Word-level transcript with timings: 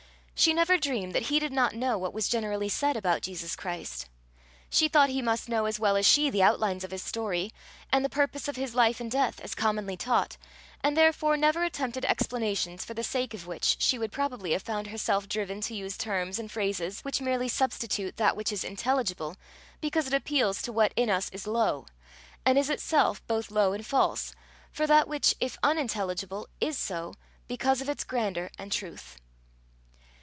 She 0.43 0.55
never 0.55 0.75
dreamed 0.79 1.13
that 1.13 1.27
he 1.29 1.37
did 1.37 1.51
not 1.51 1.75
know 1.75 1.99
what 1.99 2.15
was 2.15 2.27
generally 2.27 2.67
said 2.67 2.97
about 2.97 3.21
Jesus 3.21 3.55
Christ. 3.55 4.09
She 4.71 4.87
thought 4.87 5.11
he 5.11 5.21
must 5.21 5.47
know 5.47 5.65
as 5.65 5.79
well 5.79 5.95
as 5.95 6.03
she 6.03 6.31
the 6.31 6.41
outlines 6.41 6.83
of 6.83 6.89
his 6.89 7.03
story, 7.03 7.53
and 7.93 8.03
the 8.03 8.09
purpose 8.09 8.47
of 8.47 8.55
his 8.55 8.73
life 8.73 8.99
and 8.99 9.11
death, 9.11 9.39
as 9.41 9.53
commonly 9.53 9.95
taught, 9.95 10.37
and 10.83 10.97
therefore 10.97 11.37
never 11.37 11.63
attempted 11.63 12.05
explanations 12.05 12.83
for 12.83 12.95
the 12.95 13.03
sake 13.03 13.35
of 13.35 13.45
which 13.45 13.75
she 13.79 13.99
would 13.99 14.11
probably 14.11 14.53
have 14.53 14.63
found 14.63 14.87
herself 14.87 15.29
driven 15.29 15.61
to 15.61 15.75
use 15.75 15.95
terms 15.95 16.39
and 16.39 16.51
phrases 16.51 17.01
which 17.01 17.21
merely 17.21 17.47
substitute 17.47 18.17
that 18.17 18.35
which 18.35 18.51
is 18.51 18.63
intelligible 18.63 19.35
because 19.79 20.07
it 20.07 20.13
appeals 20.13 20.63
to 20.63 20.71
what 20.73 20.91
in 20.95 21.07
us 21.07 21.29
is 21.29 21.45
low, 21.45 21.85
and 22.47 22.57
is 22.57 22.71
itself 22.71 23.21
both 23.27 23.51
low 23.51 23.73
and 23.73 23.85
false, 23.85 24.33
for 24.71 24.87
that 24.87 25.07
which, 25.07 25.35
if 25.39 25.59
unintelligible, 25.61 26.47
is 26.59 26.79
so 26.79 27.13
because 27.47 27.79
of 27.79 27.87
its 27.89 28.03
grandeur 28.03 28.49
and 28.57 28.71
truth. 28.71 29.17